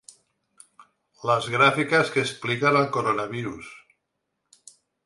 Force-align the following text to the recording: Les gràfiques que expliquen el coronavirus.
Les 1.31 1.51
gràfiques 1.57 2.11
que 2.17 2.25
expliquen 2.27 2.81
el 2.83 2.91
coronavirus. 2.97 3.71